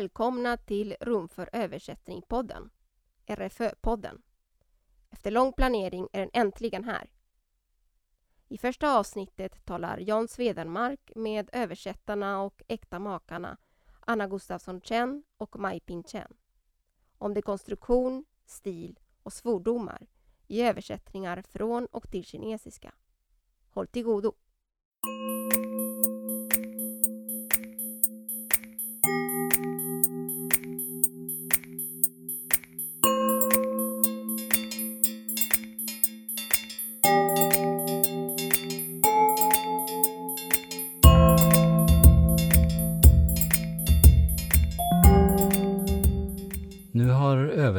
[0.00, 2.70] välkomna till Rum för översättning-podden,
[3.26, 4.22] RFÖ-podden.
[5.10, 7.10] Efter lång planering är den äntligen här.
[8.48, 13.56] I första avsnittet talar Jan Svedenmark med översättarna och äkta makarna
[14.00, 16.36] Anna Gustafsson Chen och Mai Ping Chen
[17.18, 20.06] om dekonstruktion, stil och svordomar
[20.46, 22.94] i översättningar från och till kinesiska.
[23.70, 24.32] Håll till godo!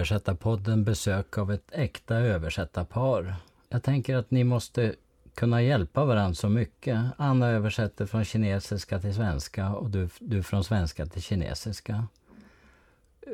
[0.02, 3.36] Översättarpodden besök av ett äkta översättarpar.
[3.70, 4.96] Jag tänker att ni måste
[5.36, 7.06] kunna hjälpa varandra så mycket.
[7.18, 12.08] Anna översätter från kinesiska till svenska och du, du från svenska till kinesiska.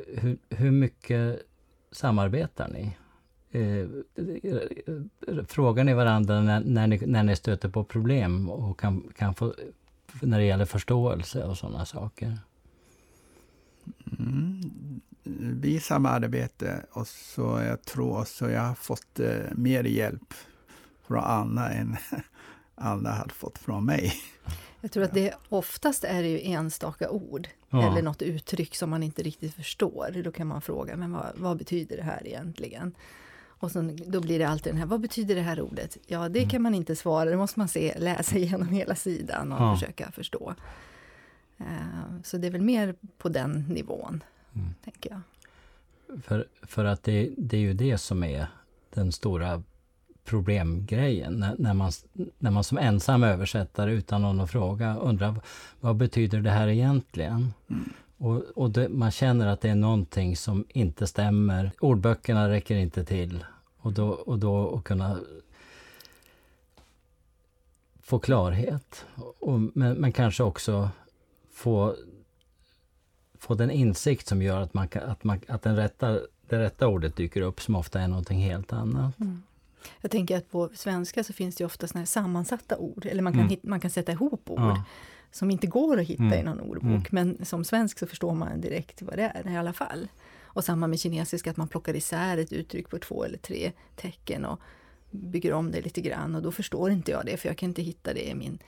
[0.07, 1.41] Hur, hur mycket
[1.91, 2.97] samarbetar ni?
[3.51, 3.87] Eh,
[5.47, 9.53] frågar ni varandra när, när, ni, när ni stöter på problem och kan, kan få,
[10.21, 12.37] när det gäller förståelse och sådana saker?
[14.19, 15.01] Mm.
[15.39, 20.33] Vi samarbetar och så jag tror också jag har fått eh, mer hjälp
[21.07, 21.97] från Anna än
[22.75, 24.13] Anna har fått från mig.
[24.81, 27.91] Jag tror att det oftast är det ju enstaka ord Ja.
[27.91, 30.21] eller något uttryck som man inte riktigt förstår.
[30.23, 32.95] Då kan man fråga, men vad, vad betyder det här egentligen?
[33.59, 35.97] Och sen, då blir det alltid den här, vad betyder det här ordet?
[36.07, 39.61] Ja, det kan man inte svara, det måste man se, läsa igenom hela sidan och
[39.61, 39.75] Ja.
[39.77, 40.53] försöka förstå.
[41.57, 41.65] Eh,
[42.23, 44.23] Så det är väl mer på den nivån,
[44.57, 44.73] Mm.
[44.83, 45.21] tänker jag.
[46.23, 48.47] För, för att det, det är ju det som är
[48.93, 49.63] den stora
[50.23, 51.33] problemgrejen.
[51.33, 51.91] När, när, man,
[52.37, 55.35] när man som ensam översättare utan någon att fråga undrar
[55.79, 57.53] vad betyder det här egentligen?
[57.69, 57.89] Mm.
[58.17, 61.71] Och, och det, man känner att det är någonting som inte stämmer.
[61.79, 63.45] Ordböckerna räcker inte till.
[63.77, 65.19] Och då, och då att kunna
[68.01, 69.05] få klarhet.
[69.39, 70.89] Och, men, men kanske också
[71.51, 71.95] få,
[73.39, 77.15] få den insikt som gör att, man, att, man, att den rätta, det rätta ordet
[77.15, 79.15] dyker upp som ofta är någonting helt annat.
[80.01, 83.33] Jag tänker att på svenska så finns det ofta såna här sammansatta ord, eller man
[83.33, 83.49] kan, Mm.
[83.49, 84.59] hit, man kan sätta ihop ord.
[84.59, 84.83] Ja.
[85.31, 86.39] som inte går att hitta Mm.
[86.39, 86.85] i någon ordbok.
[87.11, 87.35] Mm.
[87.37, 90.07] Men som svensk så förstår man direkt vad det är i alla fall.
[90.43, 94.45] Och samma med kinesiska, att man plockar isär ett uttryck på två eller tre tecken
[94.45, 94.59] och
[95.11, 96.35] bygger om det lite grann.
[96.35, 98.59] Och då förstår inte jag det, för jag kan inte hitta det i min,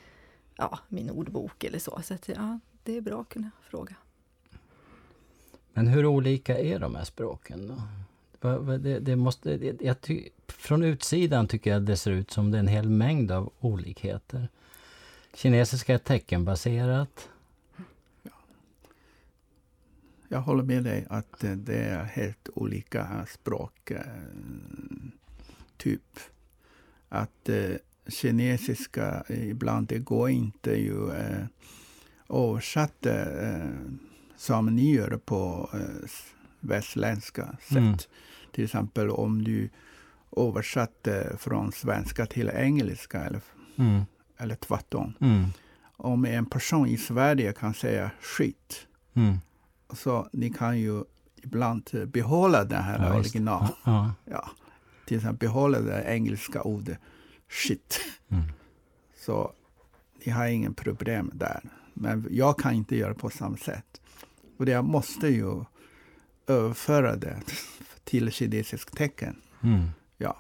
[0.58, 2.00] ja, min ordbok eller så.
[2.04, 3.96] Så att, ja, det är bra att kunna fråga.
[5.80, 7.68] Men hur olika är de här språken
[8.42, 8.78] då?
[8.78, 12.58] Det, det måste, det, jag ty, från utsidan tycker jag det ser ut som det
[12.58, 14.48] är en hel mängd av olikheter.
[15.34, 17.30] Kinesiska är teckenbaserat.
[20.28, 23.92] Jag håller med dig att det är helt olika språk.
[23.92, 24.02] Eh,
[25.78, 26.20] typ.
[27.10, 27.76] Att eh,
[28.08, 31.46] kinesiska ibland, det går inte ju eh,
[32.30, 33.10] översätta
[34.40, 36.10] som ni gör på eh,
[36.60, 37.78] västländska sätt.
[37.78, 37.98] Mm.
[38.52, 39.70] Till exempel om du
[40.38, 43.42] översatte från svenska till engelska eller,
[43.76, 44.02] Mm.
[44.38, 45.14] eller tvärtom.
[45.22, 45.46] Mm.
[45.98, 49.38] Om en person i Sverige kan säga skit, Mm.
[49.94, 51.04] så ni kan ju
[51.44, 53.68] ibland eh, behålla det här Ja, original.
[53.84, 54.14] Ja.
[54.26, 54.50] Ja.
[55.06, 57.00] Till exempel behålla det engelska ordet
[57.50, 58.00] shit.
[58.30, 58.44] Mm.
[59.26, 59.52] Så
[60.26, 61.62] ni har ingen problem där.
[61.94, 64.02] Men jag kan inte göra på samma sätt.
[64.60, 65.64] Och det jag måste ju
[66.48, 67.40] överföra det
[68.04, 69.42] till kinesisk tecken.
[69.64, 69.90] Mm.
[70.18, 70.38] Ja.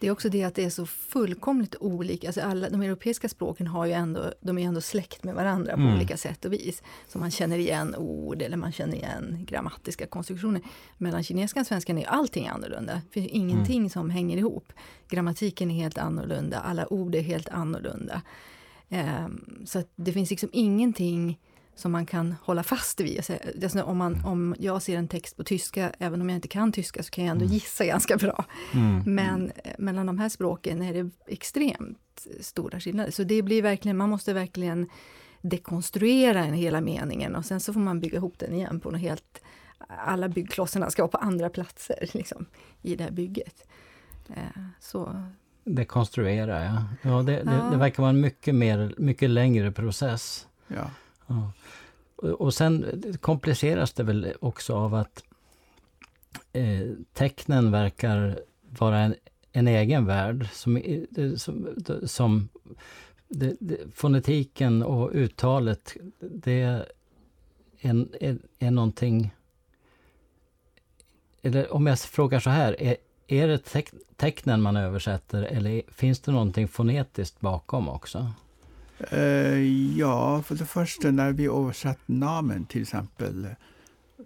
[0.00, 2.26] Det är också det att det är så fullkomligt olika.
[2.26, 5.80] Alltså alla, de europeiska språken har ju ändå, de är ändå släkt med varandra på
[5.80, 5.94] Mm.
[5.94, 6.82] olika sätt och vis.
[7.08, 10.62] Så man känner igen ord eller man känner igen grammatiska konstruktioner.
[10.98, 12.94] Mellan kineskan och svenskan är ju allting annorlunda.
[12.94, 14.72] Det finns ingenting som hänger ihop.
[15.08, 18.22] Grammatiken är helt annorlunda, alla ord är helt annorlunda.
[18.88, 21.38] Ehm, så att det finns liksom ingenting
[21.76, 23.16] som man kan hålla fast vid.
[23.16, 23.32] Alltså,
[23.62, 26.72] alltså om, man, om jag ser en text på tyska, även om jag inte kan
[26.72, 28.44] tyska, så kan jag ändå gissa ganska bra.
[28.74, 29.14] Mm.
[29.14, 33.10] Men eh, mellan de här språken är det extremt stora skillnader.
[33.10, 34.88] Så det blir verkligen, man måste verkligen
[35.40, 39.00] dekonstruera en hela meningen och sen så får man bygga ihop den igen på något
[39.00, 39.42] helt...
[39.88, 42.46] Alla byggklossarna ska vara på andra platser liksom,
[42.82, 43.64] i det här bygget.
[44.28, 44.42] Eh,
[44.80, 45.22] Så
[45.64, 46.84] Dekonstruera, ja.
[47.02, 47.70] ja, det, det, Ja.
[47.70, 50.46] det verkar vara en mycket, mer, mycket längre process.
[50.68, 50.90] ja.
[51.26, 51.52] Ja.
[52.16, 55.22] Och, sen kompliceras det väl också av att
[56.52, 59.14] eh, tecknen verkar vara en,
[59.52, 60.82] en egen värld som,
[61.36, 61.68] som,
[62.06, 62.48] som
[63.28, 66.86] det, det, fonetiken och uttalet det är,
[67.80, 69.34] är, är någonting...
[71.42, 76.20] Eller om jag frågar så här, är, är det teck, tecknen man översätter eller finns
[76.20, 78.32] det någonting fonetiskt bakom också?
[79.12, 83.48] Uh, ja, för det första när vi översatt namn till exempel.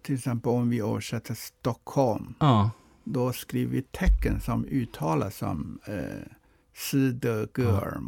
[0.02, 2.34] Till exempel om vi översätter Stockholm.
[2.40, 2.70] Ja.
[3.04, 5.78] Då skriver vi tecken som uttalas som.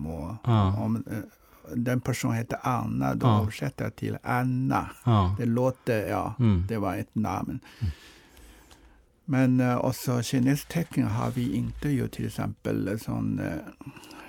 [0.06, 0.76] Och Ja.
[0.76, 1.18] om uh,
[1.74, 3.42] den personen heter Anna, då Ja.
[3.42, 4.90] översätter jag till Anna.
[5.04, 5.36] Ja.
[5.38, 6.64] Det låter, ja, Mm.
[6.68, 7.60] det var ett namn.
[9.24, 13.52] Men uh, också kinestecken har vi inte ju till exempel sån uh,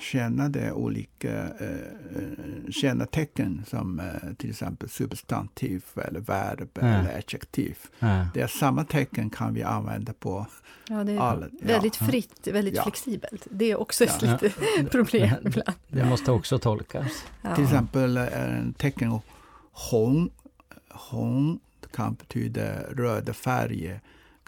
[0.01, 6.81] tjänade olika uh, tjänartecken som uh, till exempel substantiv eller verb Ja.
[6.87, 7.77] eller adjektiv.
[7.99, 8.27] Ja.
[8.33, 10.47] Det är samma tecken kan vi använda på
[10.87, 11.47] Ja, det är alla.
[11.61, 12.07] väldigt Ja.
[12.07, 12.83] fritt, väldigt Ja.
[12.83, 13.47] flexibelt.
[13.51, 14.31] Det är också ett Ja.
[14.41, 15.77] litet problem ibland.
[15.87, 17.25] Det måste också tolkas.
[17.41, 17.55] Ja.
[17.55, 19.19] Till exempel en tecken
[19.91, 20.29] hon,
[20.89, 21.59] hon
[21.95, 23.99] kan betyda röd färg,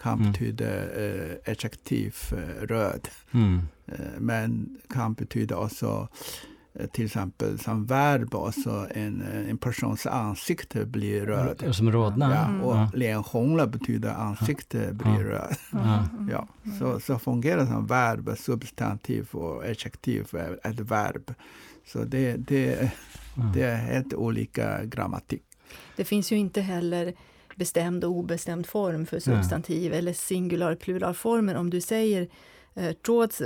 [0.04, 0.32] kan Mm.
[0.32, 3.08] betyda uh, adjektiv uh, röd.
[3.34, 3.60] Mm.
[3.86, 6.08] Eh, Men kan betyda också
[6.74, 11.74] eh, till exempel som verb också en, eh, en persons ansikte blir röd.
[11.74, 12.34] Som rodnar.
[12.34, 12.60] Ja, Mm.
[12.60, 12.90] och Ja.
[12.94, 15.28] lenhångla betyder ansikte blir Ja.
[15.30, 15.56] röd.
[15.72, 16.08] Ja.
[16.30, 16.48] Ja,
[16.78, 20.28] så, så fungerar som verb, substantiv och adjektiv
[20.64, 21.34] ett verb.
[21.86, 22.92] Så det, det,
[23.54, 25.42] det är helt olika grammatik.
[25.96, 27.14] Det finns ju inte heller
[27.56, 31.54] bestämd och obestämd form för substantiv eller singular pluralformer.
[31.54, 32.28] Om du säger
[32.74, 32.92] eh,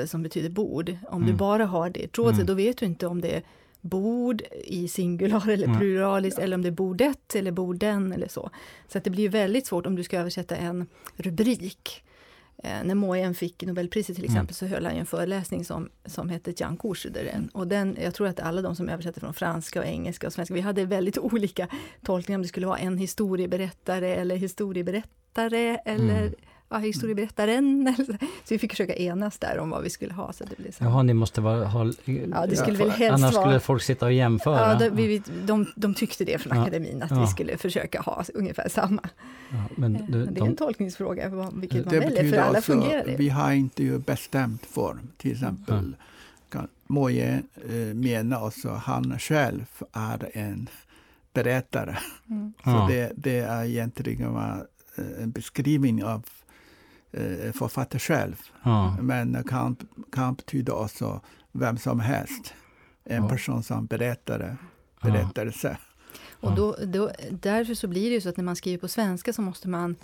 [0.07, 1.37] som betyder bord, om du Mm.
[1.37, 2.47] bara har det trådse, Mm.
[2.47, 3.43] då vet du inte om det är
[3.81, 5.79] bord i singular eller Mm.
[5.79, 8.51] pluralis eller om det är bordet eller borden eller så.
[8.89, 12.05] Så att det blir väldigt svårt om du ska översätta en rubrik.
[12.65, 14.35] Eh, när Moyen fick Nobelpriset till Mm.
[14.37, 17.49] exempel så höll han en föreläsning som, som hette Jan Korsuderen.
[17.55, 20.55] Och den, jag tror att alla de som översätter från franska och engelska och svenska,
[20.55, 21.69] vi hade väldigt olika
[22.05, 26.35] tolkningar om det skulle vara en historieberättare eller historieberättare eller Mm.
[26.69, 27.95] Ja, historieberättaren.
[28.07, 28.13] Så.
[28.49, 30.33] vi fick försöka enas där om vad vi skulle ha.
[30.33, 30.85] Så det blev så.
[30.85, 31.93] Jaha, ni måste vara, ha...
[32.05, 33.45] Ja, det skulle Ja, väl helst Annars vara...
[33.47, 34.73] skulle folk sitta och jämföra.
[34.73, 36.63] Ja, de, vi, de, de tyckte det från Ja.
[36.63, 37.21] akademin, att Ja.
[37.21, 39.03] vi skulle försöka ha ungefär samma.
[39.51, 42.31] Ja, men Eh, du, Men det är en de, tolkningsfråga, vad- vilket man Det väljer,
[42.31, 43.17] för alla alltså, fungerar det.
[43.17, 45.09] vi har inte ju bestämt form.
[45.17, 45.97] Till exempel
[46.49, 50.69] kan Moje eh, menar också han själv är en
[51.33, 51.97] berättare.
[52.31, 52.53] Mm.
[52.65, 52.87] Så Ja.
[52.91, 56.25] det, det är egentligen eh, en beskrivning av
[57.13, 58.37] eh, författaren själv.
[58.63, 58.97] ja.
[59.01, 59.77] Men kan,
[60.13, 61.21] kan betyda också
[61.53, 62.55] vem som helst.
[63.05, 63.29] En Ja.
[63.29, 64.57] person som berättare,
[65.03, 65.11] Ja.
[65.11, 65.77] berättelse.
[66.41, 69.33] Och då, då, därför så blir det ju så att när man skriver på svenska
[69.33, 69.97] så måste man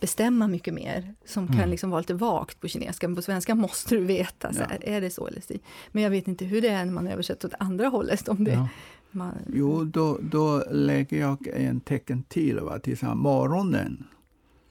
[0.00, 1.70] bestämma mycket mer, som kan Mm.
[1.70, 3.08] liksom vara lite vagt på kinesiska.
[3.08, 4.66] Men på svenska måste du veta, så Ja.
[4.70, 5.54] här, är det så eller så?
[5.92, 8.28] Men jag vet inte hur det är när man översätter åt andra hållet.
[8.28, 8.68] Om det, Ja.
[9.10, 14.04] man, Jo, då, då lägger jag en tecken till, va, till morgonen.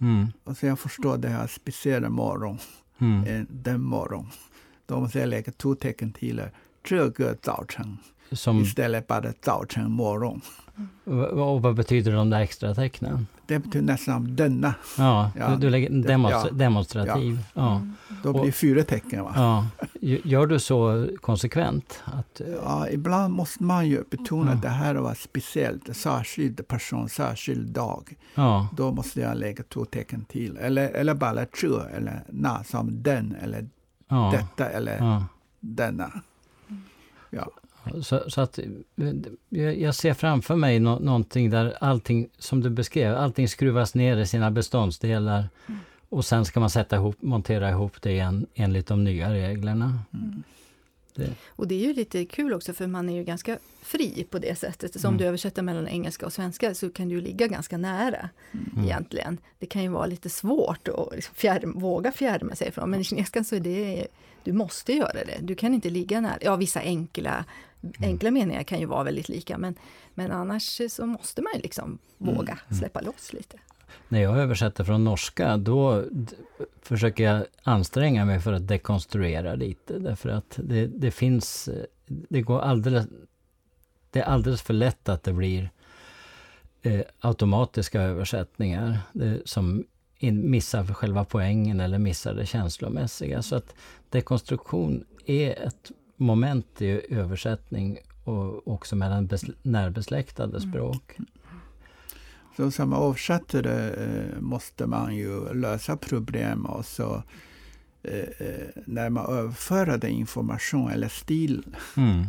[0.01, 0.27] Mm.
[0.45, 2.59] Och så jag förstår det här speciella morgon,
[2.99, 3.25] Mm.
[3.25, 4.27] eh, den morgon.
[4.87, 6.43] Då måste jag lägga två tecken till.
[6.89, 7.99] 这个早晨
[8.32, 8.62] som...
[8.62, 10.42] Istället för att ta en morgon.
[11.08, 11.40] Mm.
[11.40, 13.28] Och vad betyder de där extra tecknen?
[13.46, 14.74] Det betyder nästan denna.
[14.98, 15.56] Ja, ja.
[15.56, 16.58] du, lägger demonstra ja.
[16.58, 17.40] demonstrativ.
[17.54, 17.82] Ja.
[18.10, 18.16] ja.
[18.24, 19.24] Då blir det fyra tecken.
[19.24, 19.34] Va?
[19.36, 19.68] Ja.
[20.24, 22.04] Gör du så konsekvent?
[22.06, 22.42] Att...
[22.64, 28.16] Ja, ibland måste man ju betona att det här var speciellt, särskild person, särskild dag.
[28.36, 28.68] Ja.
[28.78, 33.36] Då måste jag lägga två tecken till, eller, eller bara tre, eller na, som den,
[33.42, 33.70] eller
[34.32, 35.24] detta, eller
[35.60, 36.12] denna.
[36.70, 36.82] Mm.
[37.30, 37.52] Ja.
[38.02, 38.60] Så, så att
[39.50, 44.28] jag ser framför mig nå någonting där allting, som du beskrev, allting skruvas ner i
[44.28, 45.50] sina beståndsdelar.
[46.10, 50.00] Och sen ska man sätta ihop, montera ihop det igen enligt de nya reglerna.
[50.14, 50.44] Mm.
[51.16, 54.40] Det, Och det är ju lite kul också för man är ju ganska fri på
[54.40, 55.02] det sättet.
[55.02, 55.18] Så om Mm.
[55.22, 58.86] du översätter mellan engelska och svenska så kan du ju ligga ganska nära Mm.
[58.86, 59.38] egentligen.
[59.60, 63.04] Det kan ju vara lite svårt att liksom fjärm, våga fjärma sig från, men i
[63.04, 64.08] kinesiskan så är det,
[64.44, 65.38] du måste göra det.
[65.42, 66.38] Du kan inte ligga nära.
[66.42, 67.46] Ja, vissa enkla,
[67.84, 67.94] Mm.
[68.10, 69.76] enkla meningar kan ju vara väldigt lika, men,
[70.14, 72.80] men annars så måste man ju liksom våga Mm.
[72.80, 73.58] släppa loss lite.
[74.08, 76.04] när jag översätter från norska, då
[76.82, 80.00] försöker jag anstränga mig för att dekonstruera lite.
[80.00, 81.70] Därför att det, det finns,
[82.08, 83.08] det går alldeles,
[84.10, 85.70] det är alldeles för lätt att det blir
[86.82, 89.84] eh, automatiska översättningar eh, som
[90.18, 93.42] in, missar själva poängen eller missar det känslomässiga.
[93.42, 93.76] Så att
[94.10, 101.18] dekonstruktion är ett moment i översättning och också mellan bes- närbesläktade språk.
[102.58, 107.24] Så som översättare eh, måste man ju lösa problem och så
[108.04, 112.26] eh, eh, när man överför den information eller stil Mm.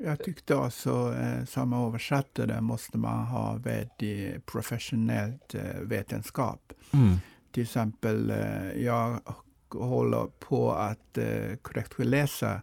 [0.00, 6.72] Jag tyckte också eh, som översättare måste man ha väldigt professionellt vetenskap.
[6.92, 7.16] Mm.
[7.52, 8.32] Till exempel,
[8.76, 9.20] jag
[9.68, 12.62] håller på att eh, korrektläsa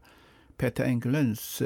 [0.57, 1.61] Peter Englunds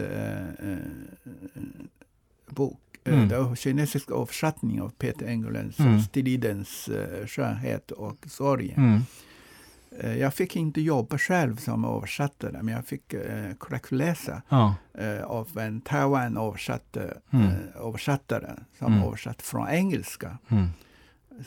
[2.49, 2.88] bok.
[3.03, 3.27] Eh, Mm.
[3.27, 6.01] Den kinesiska översättningen av Peter Englunds Mm.
[6.01, 8.73] Stridens eh, skönhet och sorg.
[8.77, 9.01] Mm.
[9.99, 14.75] Eh, Jag fick inte jobba själv som översättare, men jag fick eh, korrektläsa Ja.
[14.93, 17.45] eh, av en Taiwan översatte, Mm.
[17.47, 19.07] eh, översättare som Mm.
[19.07, 20.37] översatt från engelska.
[20.49, 20.67] Mm.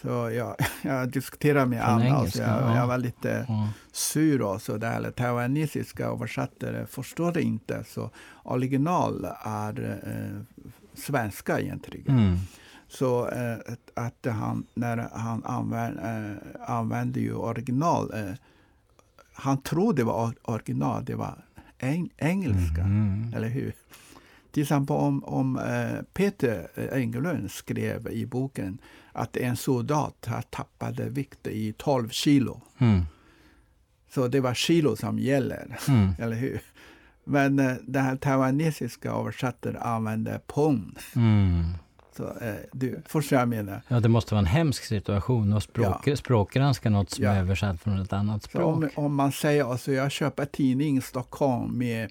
[0.02, 2.76] Så jag, jag diskuterade med Från och engelska, jag, ja.
[2.76, 3.68] jag var lite Ja.
[3.92, 4.78] sur också.
[4.78, 7.84] Det här taiwanesiska översättare förstår det inte.
[7.84, 8.10] Så
[8.42, 10.62] original är eh,
[10.94, 12.18] svenska egentligen.
[12.18, 12.36] Mm.
[12.88, 13.56] Så eh,
[13.94, 18.34] att, han, när han använder, eh, använde ju original, eh,
[19.32, 21.44] han trodde det var or- original, det var
[21.78, 22.80] eng, engelska.
[22.82, 23.32] Mm.
[23.36, 23.72] Eller hur?
[24.50, 28.78] Till exempel om, om eh, Peter Engelund skrev i boken
[29.12, 32.60] att en soldat har tappat vikt i 12 kilo.
[32.78, 33.02] Mm.
[34.14, 36.10] Så det var kilo som gäller, Mm.
[36.18, 36.60] eller hur?
[37.24, 40.98] Men eh, den här taiwanesiska översättaren använde pund.
[41.16, 41.64] Mm.
[42.16, 43.82] Så, eh, du förstår vad jag menar?
[43.88, 47.30] Ja, det måste vara en hemsk situation att språk, språkgranska något som Ja.
[47.30, 48.76] är översatt från ett annat språk.
[48.76, 52.10] om, om man säger alltså jag köper tidning i Stockholm med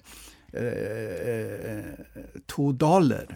[0.52, 1.84] eh, eh,
[2.46, 3.26] två dollar.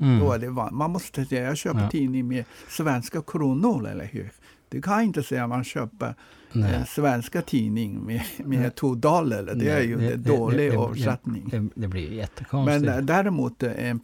[0.00, 0.18] Mm.
[0.20, 1.90] Då är det van- man måste säga jag köper Ja.
[1.90, 4.30] tidning med svenska kronor, eller hur?
[4.74, 6.14] Du kan inte säga man köper
[6.52, 9.42] en svenska tidning med, med två dollar.
[9.42, 11.48] Det är Nej, ju det- en dålig det- det- översättning.
[11.50, 12.82] Det, det blir jättekonstigt.
[12.84, 14.00] Men eh, däremot eh, en,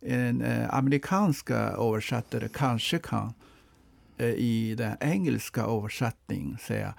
[0.00, 3.32] en eh, amerikanska översättare kanske kan
[4.18, 6.94] eh, i den engelska översättningen säga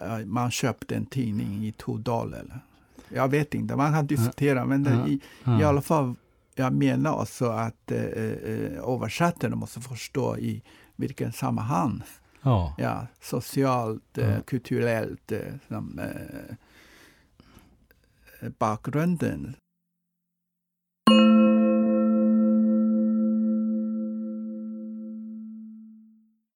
[0.00, 2.60] eh, man köpte en tidning i två dollar.
[3.08, 5.20] Jag vet inte, man kan diskutera men det, i,
[5.60, 6.14] i alla fall
[6.54, 10.62] jag menar också att eh, eh, översättaren måste förstå i
[10.96, 12.02] vilken sammanhang,
[12.42, 12.74] ja.
[12.78, 14.40] ja, socialt, eh, Ja.
[14.46, 16.54] kulturellt, eh, som, eh,
[18.58, 19.54] bakgrunden.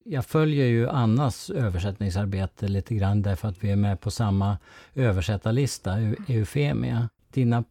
[0.04, 4.58] Jag följer ju Annas översättningsarbete lite grann därför att vi är med på samma
[4.94, 7.08] översättarlista, Eu- Eufemia.
[7.32, 7.64] Dina,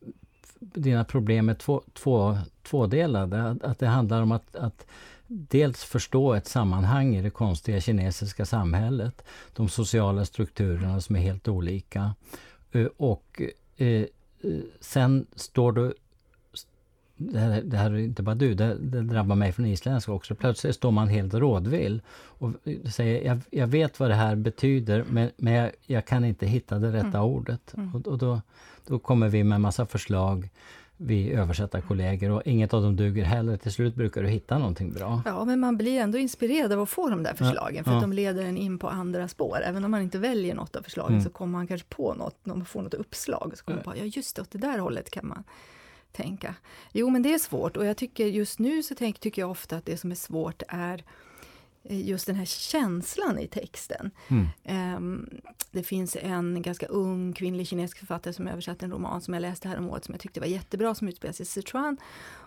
[0.59, 3.57] dina problem är två, två, tvådelade.
[3.63, 4.85] Att det handlar om att, att
[5.31, 9.23] dels förstå ett sammanhang i det konstiga kinesiska samhället.
[9.55, 12.15] De sociala strukturerna som är helt olika.
[12.71, 13.41] Eh, Och
[13.77, 14.05] eh, eh,
[14.79, 15.93] sen står du
[17.17, 20.35] det här, det här är inte bara du, det, det drabbar mig från isländska också.
[20.35, 22.51] Plötsligt står man helt rådvill och
[22.85, 26.79] säger jag, jag vet vad det här betyder men, men jag, jag kan inte hitta
[26.79, 27.21] det rätta Mm.
[27.21, 27.73] ordet.
[27.77, 27.95] Mm.
[27.95, 28.41] Och, och då,
[28.87, 30.49] då kommer vi med massa förslag,
[31.03, 33.57] vi översättarkollegor och inget av dem duger heller.
[33.57, 35.21] Till slut brukar du hitta någonting bra.
[35.25, 37.97] Ja, men man blir ändå inspirerad av att få de där förslagen, för ja.
[37.97, 39.61] att de leder en in på andra spår.
[39.65, 41.23] Även om man inte väljer något av förslagen Mm.
[41.23, 43.99] så kommer man kanske på något, när man får något uppslag, så kommer man på,
[43.99, 45.43] ja just det, åt det där hållet kan man
[46.11, 46.55] tänka.
[46.91, 49.77] Jo, men det är svårt och jag tycker just nu så tänk, tycker jag ofta
[49.77, 51.03] att det som är svårt är
[51.83, 54.11] just den här känslan i texten.
[54.27, 54.47] Mm.
[54.63, 55.29] Ehm,
[55.71, 59.67] det finns en ganska ung kvinnlig kinesisk författare som översatte en roman som jag läste
[59.67, 61.97] här om året som jag tyckte var jättebra, som utspelar sig i Sichuan.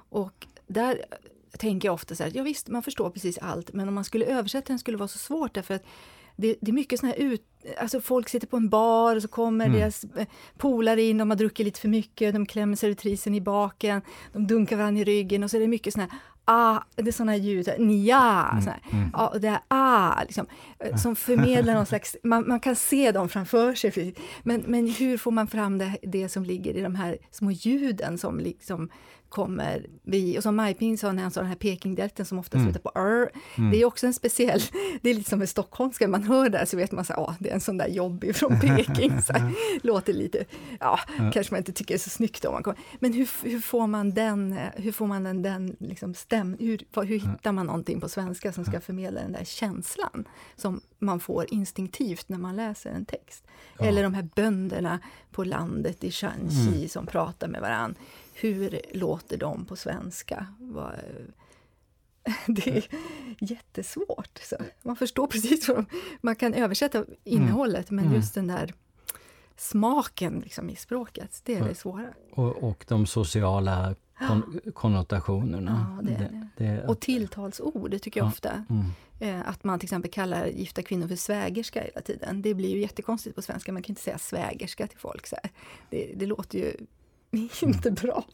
[0.08, 1.04] Och där
[1.58, 4.24] tänker jag ofta så här, ja visst, man förstår precis allt, men om man skulle
[4.26, 5.84] översätta den skulle det vara så svårt därför att
[6.36, 7.42] det, det är mycket såna här ut...
[7.78, 9.78] Alltså folk sitter på en bar och så kommer Mm.
[9.78, 10.26] deras eh,
[10.58, 14.76] polare in, de har druckit lite för mycket, de klämmer servitrisen i baken, de dunkar
[14.76, 17.68] varandra i ryggen och så är det mycket såna här ah, det är såna ljud,
[17.68, 18.80] här, nja, Mm, så här.
[18.92, 19.10] mm.
[19.12, 20.46] Ja, och det är ah, liksom,
[20.78, 24.14] eh, som förmedlar någon slags, man, man kan se dem framför sig.
[24.42, 28.18] Men, men hur får man fram det, det som ligger i de här små ljuden
[28.18, 28.90] som liksom
[29.34, 32.66] kommer vi, och som Majping sa när han sa den här Pekingdialekten som ofta Mm.
[32.72, 33.30] slutar på r.
[33.58, 33.70] Mm.
[33.70, 34.60] Det är också en speciell,
[35.02, 37.50] det är lite som med stockholmska, man hör där så vet man att ah, det
[37.50, 39.22] är en sån där jobbig från Peking.
[39.22, 40.44] Så här, låter lite,
[40.80, 41.30] ja, Ja.
[41.34, 42.78] kanske man inte tycker är så snyggt om man kommer.
[43.00, 47.02] Men hur, hur får man den, eh, hur får man den, den liksom stäm, hur,
[47.04, 50.24] hur hittar man någonting på svenska som ska förmedla den där känslan
[50.56, 53.44] som man får instinktivt när man läser en text?
[53.78, 53.84] Ja.
[53.84, 54.98] Eller de här bönderna
[55.30, 56.88] på landet i Shanxi Mm.
[56.88, 57.94] som pratar med varann.
[58.34, 60.46] Hur låter de på svenska?
[62.46, 62.84] Det är
[63.38, 64.38] jättesvårt.
[64.42, 65.86] Så man förstår precis vad de,
[66.20, 68.16] Man kan översätta innehållet, men Mm.
[68.16, 68.74] just den där
[69.56, 72.06] smaken liksom, i språket, det är det svåra.
[72.32, 75.96] Och, och de sociala kon, konnotationerna.
[76.02, 76.16] Ja, det
[76.56, 76.64] det.
[76.64, 78.28] det, Och tilltalsord, det tycker jag Ja.
[78.30, 78.64] ofta.
[78.70, 78.84] mm.
[79.20, 82.42] Eh, att man till exempel kallar gifta kvinnor för svägerska hela tiden.
[82.42, 85.26] Det blir ju jättekonstigt på svenska, man kan inte säga svägerska till folk.
[85.26, 85.36] Så
[85.90, 86.76] det låter ju
[87.62, 88.24] inte bra.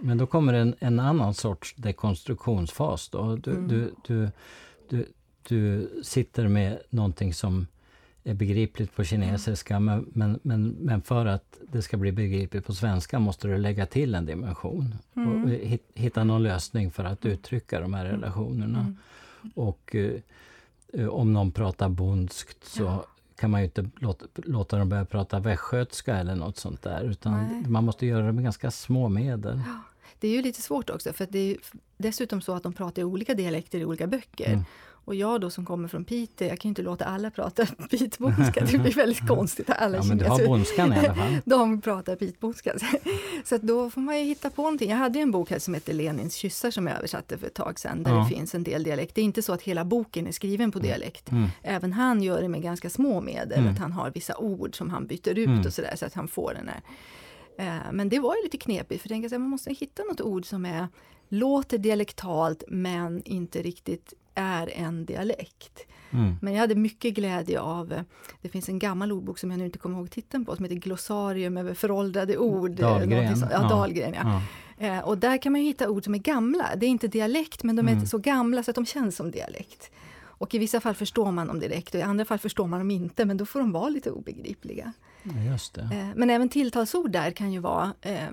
[0.00, 3.08] Men då kommer en, en annan sorts dekonstruktionsfas.
[3.08, 3.36] Då.
[3.36, 3.68] Du, Mm.
[3.68, 4.28] du, du,
[4.88, 5.06] du,
[5.48, 7.66] du sitter med någonting som
[8.24, 12.74] är begripligt på kinesiska men, men, men, men för att det ska bli begripligt på
[12.74, 15.44] svenska måste du lägga till en dimension Mm.
[15.44, 18.78] och hit- hitta någon lösning för att uttrycka de här relationerna.
[18.80, 18.96] Mm.
[19.54, 19.96] Och
[20.92, 23.04] eh, om någon pratar bondskt så.
[23.36, 27.04] Kan man ju inte låta, låta dem börja prata västgötska eller något sånt där.
[27.04, 27.70] Utan Nej.
[27.70, 29.60] man måste göra det med ganska små medel.
[30.20, 31.56] Det är ju lite svårt också, för det är
[31.96, 34.52] dessutom så att de pratar i olika dialekter i olika böcker.
[34.52, 34.64] Mm.
[35.06, 38.64] Och jag då som kommer från Piteå, jag kan ju inte låta alla prata pitbondska,
[38.64, 39.70] det blir väldigt konstigt.
[39.70, 41.36] Alla Ja, men du har bondskan i alla fall.
[41.44, 42.74] de pratar pitbondska.
[43.44, 44.90] Så då får man ju hitta på någonting.
[44.90, 47.54] Jag hade ju en bok här som heter Lenins kyssar som jag översatte för ett
[47.54, 48.18] tag sedan, där Ja.
[48.18, 49.14] det finns en del dialekt.
[49.14, 51.30] Det är inte så att hela boken är skriven på dialekt.
[51.30, 51.48] Mm.
[51.62, 53.72] Även han gör det med ganska små medel, Mm.
[53.72, 55.60] att han har vissa ord som han byter ut Mm.
[55.66, 56.80] och sådär, så att han får den här.
[57.58, 60.46] Eh, Men det var ju lite knepigt, för jag att man måste hitta något ord
[60.46, 60.88] som är,
[61.28, 65.80] låter dialektalt men inte riktigt är en dialekt.
[66.10, 66.34] Mm.
[66.42, 68.00] Men jag hade mycket glädje av, eh,
[68.42, 70.76] det finns en gammal ordbok som jag nu inte kommer ihåg titeln på, som heter
[70.76, 72.70] Glossarium över föråldrade ord.
[72.70, 73.36] eh, Dahlgren.
[73.36, 73.68] så- Ja, Ja.
[73.68, 74.42] Dahlgren, ja.
[74.78, 74.86] Ja.
[74.86, 76.66] Eh, och där kan man hitta ord som är gamla.
[76.76, 78.06] Det är inte dialekt, men de är Mm.
[78.06, 79.90] så gamla så att de känns som dialekt.
[80.38, 82.90] Och i vissa fall förstår man dem direkt och i andra fall förstår man dem
[82.90, 84.92] inte, men då får de vara lite obegripliga.
[85.22, 85.80] Ja, Just det.
[85.80, 88.28] Eh, men även tilltalsord där kan ju vara eh,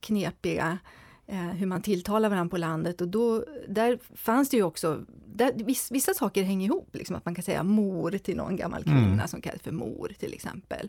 [0.00, 0.78] knepiga,
[1.28, 3.00] hur man tilltalar varandra på landet.
[3.00, 7.24] Och då, där fanns det ju också, där, viss, vissa saker hänger ihop, liksom att
[7.24, 9.28] man kan säga mor till någon gammal kvinna Mm.
[9.28, 10.88] som kallas för mor till exempel.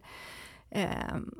[0.70, 0.88] Eh,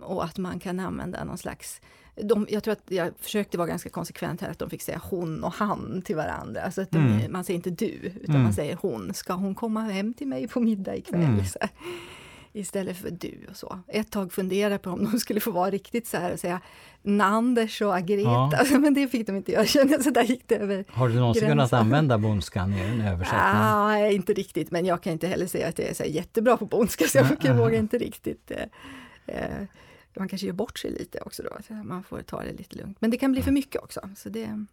[0.02, 1.82] och att man kan använda någon slags
[2.24, 5.44] de, jag tror att jag försökte vara ganska konsekvent här, att de fick säga hon
[5.44, 6.62] och han till varandra.
[6.62, 7.32] Alltså att de, Mm.
[7.32, 8.44] Man säger inte du, utan Mm.
[8.44, 9.14] man säger hon.
[9.14, 11.22] Ska hon komma hem till mig på middag ikväll?
[11.22, 11.46] Mm.
[11.46, 11.60] Så.
[12.58, 13.80] Istället för du och så.
[13.88, 16.62] Ett tag funderade på om de skulle få vara riktigt så här och säga
[17.02, 18.66] Nanders och Agreta.
[18.72, 18.80] Ja.
[18.80, 20.86] Men det fick de inte göra, jag kände så där gick det över.
[20.90, 21.80] Har du någonsin kunnat gränsen.
[21.80, 23.62] använda bondskan i en översättning?
[23.62, 26.66] Nej, inte riktigt, men jag kan inte heller säga att jag är så jättebra på
[26.66, 27.54] bondska, så jag nej.
[27.54, 28.52] vågar inte riktigt.
[28.52, 29.64] Eh, eh,
[30.18, 32.98] man kanske gör bort sig lite också då, man får ta det lite lugnt.
[33.02, 34.10] Men det kan bli för mycket också.
[34.16, 34.66] Så det,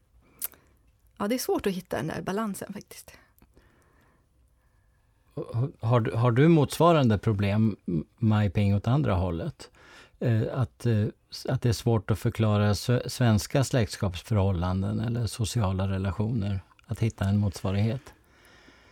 [1.18, 3.18] ja, det är svårt att hitta den där balansen faktiskt.
[5.80, 7.76] Har, du- har du motsvarande problem,
[8.18, 9.70] Maj Ping, åt andra hållet?
[10.20, 11.04] Eh, att, eh,
[11.48, 16.60] att det är svårt att förklara sv- svenska släktskapsförhållanden eller sociala relationer?
[16.86, 18.00] Att hitta en motsvarighet?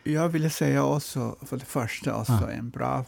[0.05, 2.51] Jag vill säga också, för det första, också, Ja.
[2.51, 3.05] en bra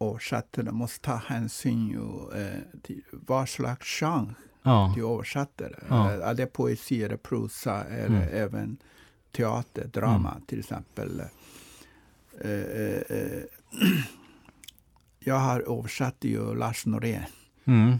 [0.00, 5.78] översättare måste ta hänsyn ju, eh, till vad slags genre Ja, du översätter.
[5.88, 6.12] Ja.
[6.12, 8.28] Eh, Är det poesi eller prosa eller Mm.
[8.32, 8.76] även
[9.32, 11.22] teater, drama till exempel.
[12.40, 13.42] Eh, eh, eh,
[15.18, 17.22] jag har översatt ju Lars Norén.
[17.64, 17.98] mm.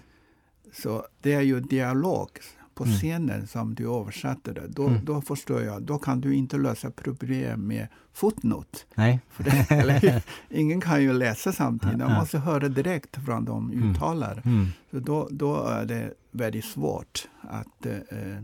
[0.73, 2.29] Så det är ju dialog
[2.75, 2.97] på Mm.
[2.97, 4.69] scenen som du översätter det.
[4.69, 5.05] Då, Mm.
[5.05, 8.87] då förstår jag, då kan du inte lösa problem med fotnot.
[8.95, 9.21] nej.
[9.31, 12.09] För det, ingen kan ju läsa samtidigt, Ja.
[12.21, 13.91] måste höra direkt från de Mm.
[13.91, 14.43] uttalar.
[14.45, 14.67] Mm.
[14.91, 18.39] Så då, då är det väldigt svårt att eh,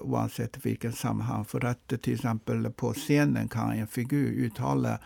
[0.00, 1.44] oavsett vilken sammanhang.
[1.44, 4.98] För att eh, till exempel på scenen kan en figur uttala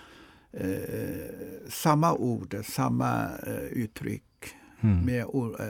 [0.52, 0.68] eh,
[1.68, 4.22] samma ord, samma eh, uttryck
[4.80, 5.00] Mm.
[5.00, 5.66] med ord, eh,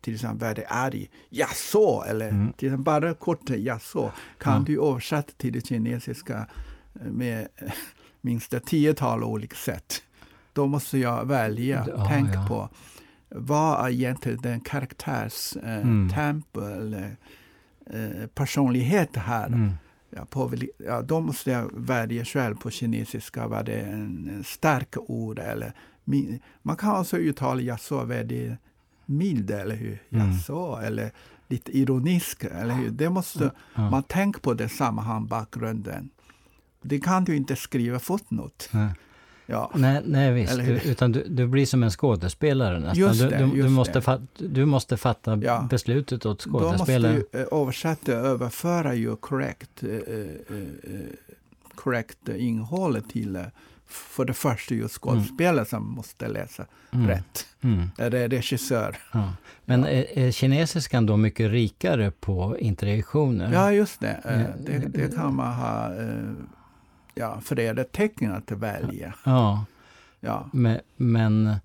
[0.00, 2.52] till exempel vad det är i jaså eller Mm.
[2.52, 4.64] till exempel bara kort jaså kan Ja.
[4.66, 6.46] du översätta till det kinesiska
[7.00, 7.72] eh, med eh,
[8.20, 10.02] minst tiotal olika sätt.
[10.52, 12.46] Då måste jag välja, Ja, tänk ja.
[12.48, 12.68] på
[13.28, 16.08] vad är egentligen den karaktärs eh, Mm.
[16.14, 17.16] tempo eller
[17.90, 19.46] eh, personlighet här.
[19.46, 19.72] Mm.
[20.16, 24.94] Ja, på, ja, då måste jag välja själv på kinesiska vad det en, en stark
[24.96, 25.72] ord eller
[26.04, 28.52] mi- man kan också uttala jaså väldigt
[29.06, 30.02] mild, eller hur?
[30.10, 30.30] Mm.
[30.30, 31.10] Jaså, eller
[31.48, 32.90] lite ironisk, eller hur?
[32.90, 33.90] Det måste Ja.
[33.90, 36.10] man tänka på det sammanhang, bakgrunden.
[36.82, 38.68] Det kan du inte skriva fotnot.
[38.72, 38.92] Nej.
[39.46, 39.70] Ja.
[39.74, 42.96] Nej, nej visst, du, utan du, du blir som en skådespelare nästan.
[42.98, 44.00] Just du, det, du, du, just måste det.
[44.02, 45.66] fat, du måste fatta Ja.
[45.70, 47.22] beslutet åt Då måste skådespelaren.
[47.32, 50.18] du eh, översätta, överföra ju korrekt, eh, eh,
[50.50, 51.00] eh,
[51.74, 53.42] korrekt innehåll till eh,
[53.86, 57.08] för det första ju skådespelare som måste läsa Mm.
[57.08, 57.46] rätt.
[57.60, 57.90] Mm.
[57.98, 58.96] Eller regissör.
[59.12, 59.32] Ja.
[59.64, 63.52] Men är, är kinesiskan då mycket rikare på interjektioner?
[63.52, 64.20] Ja, just det.
[64.66, 65.90] Det, det kan man ha
[67.14, 69.14] ja, flera tecken att välja.
[69.24, 69.64] Ja,
[70.20, 70.48] Ja.
[70.52, 71.56] men, men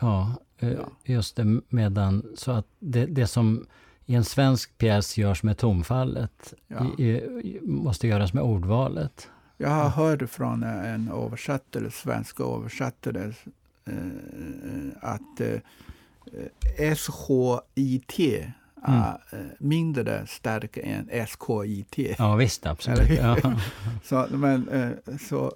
[0.00, 0.88] ja, eh, Ja.
[1.04, 3.66] just det medan så att det, det som
[4.06, 6.86] i en svensk pjäs görs med tonfallet Ja.
[6.98, 9.28] i, i, måste göras med ordvalet.
[9.56, 13.32] Jag har hört från en översättare, svensk översättare,
[13.84, 13.94] eh,
[15.00, 15.60] att eh,
[16.96, 18.44] SHIT
[18.84, 22.14] är eh, mindre stark än SKIT.
[22.18, 23.10] Ja visst, absolut.
[23.18, 23.36] Ja.
[24.04, 25.52] Så, men, eh, så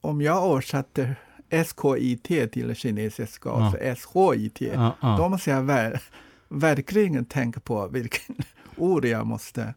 [0.00, 1.16] om jag översätter
[1.50, 3.94] SKIT till kinesiska och Ja.
[3.96, 5.16] så SHIT, Ja, ja.
[5.18, 6.02] då måste jag ver
[6.48, 8.36] verkligen tänka på vilken
[8.76, 9.74] ord jag måste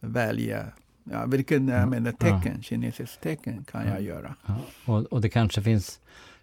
[0.00, 0.64] välja.
[1.10, 4.34] Ja, vilken jag menar, tecken, kinesiskt tecken kan jag göra.
[4.46, 4.54] Ja,
[4.84, 6.00] och, och det kanske finns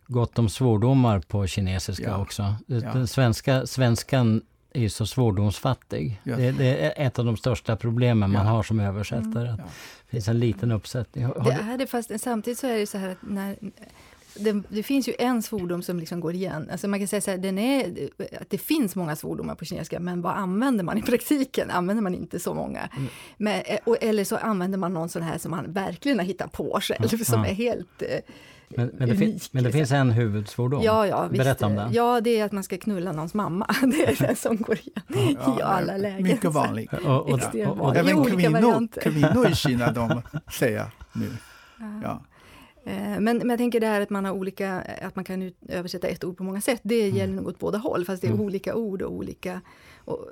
[0.08, 2.18] gott om svordomar på kinesiska Ja.
[2.18, 2.56] också.
[2.68, 2.80] Ja.
[2.94, 4.42] Den svenska, svenskan
[4.74, 6.20] är så svordomsfattig.
[6.24, 6.36] Ja.
[6.36, 8.52] Det, det är ett av de största problemen man Ja.
[8.52, 9.50] har som översättare.
[9.50, 9.64] Att Ja.
[10.06, 11.26] Det finns en liten uppsättning.
[11.26, 13.56] Har, har Det är det, fast samtidigt så är det så här att när,
[14.36, 16.70] det, det finns ju en svordom som liksom går igen.
[16.72, 18.10] Alltså man kan säga så här, den är,
[18.42, 21.72] att det finns många svordomar på kinesiska, men vad använder man i praktiken?
[21.72, 22.90] Använder man inte så många?
[23.38, 26.52] Men, eh, och, eller så använder man någon sån här som man verkligen har hittat
[26.52, 27.50] på själv, som Ja.
[27.50, 28.02] är helt...
[28.02, 28.20] eh,
[28.78, 29.80] men, men, det fin, unik, men det liksom.
[29.80, 30.84] finns en huvudsvordom.
[30.84, 31.44] Ja, ja, visst.
[31.44, 31.94] Berätta om den.
[31.94, 33.68] Ja, det är att man ska knulla någons mamma.
[33.82, 36.24] Det är den som går igen i alla lägen.
[36.24, 36.94] Mycket vanligt.
[36.94, 40.22] Och, och, och, och, Även kvinnor, i Kina, de
[40.60, 41.30] säger nu.
[42.04, 42.24] Ja.
[42.86, 46.08] Eh, Men, men jag tänker det här att man, har olika, att man kan översätta
[46.08, 48.46] ett ord på många sätt, det gäller nog åt båda håll, fast det är Mm.
[48.46, 49.62] olika ord och olika...
[50.06, 50.28] Och,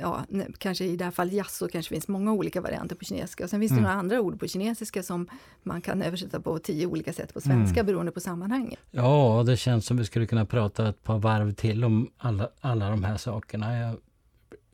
[0.00, 0.24] ja,
[0.58, 3.44] kanske i det här fallet jazz så kanske finns många olika varianter på kinesiska.
[3.44, 3.82] Och sen finns det Mm.
[3.84, 5.28] några andra ord på kinesiska som
[5.62, 7.86] man kan översätta på tio olika sätt på svenska Mm.
[7.86, 8.78] beroende på sammanhanget.
[8.90, 12.90] ja, det känns som vi skulle kunna prata ett par varv till om alla, alla
[12.90, 13.78] de här sakerna.
[13.78, 13.96] Jag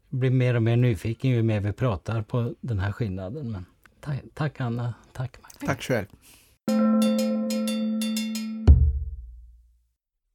[0.08, 3.50] blir mer och mer nyfiken ju mer vi pratar på den här skillnaden.
[3.52, 3.64] Men
[4.00, 5.54] tack, tack Anna, tack Max.
[5.66, 6.06] Tack själv.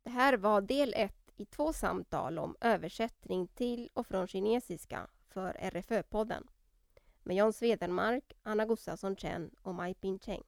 [0.04, 5.54] Det här var del ett i två samtal om översättning till och från kinesiska för
[5.60, 6.48] RFÖ-podden
[7.24, 10.44] med John Svedenmark, Anna Gustafsson Chen och Mai Ping Cheng.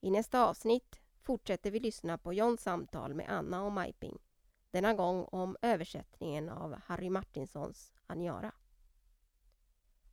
[0.00, 4.18] I nästa avsnitt fortsätter vi lyssna på Johns samtal med Anna och Mai Ping.
[4.70, 8.52] Denna gång om översättningen av Harry Martinsons Aniara.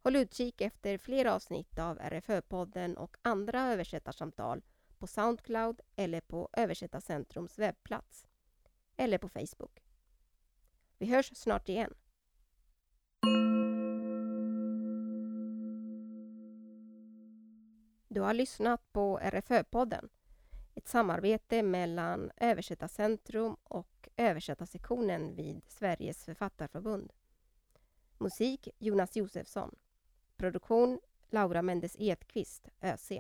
[0.04, 4.62] Håll utkik efter fler avsnitt av RFÖ-podden och andra översättarsamtal
[4.98, 8.29] på Soundcloud eller på Översättarcentrums webbplats.
[9.00, 9.84] Eller på Facebook.
[10.98, 11.94] Vi hörs snart igen.
[18.08, 20.10] Du har lyssnat på RFÖ-podden.
[20.76, 27.14] Ett samarbete mellan Översättarcentrum och Översättarsektionen vid Sveriges författarförbund.
[28.18, 29.76] Musik Jonas Josefsson.
[30.38, 33.12] Produktion Laura Mendes Edqvist, ÖC.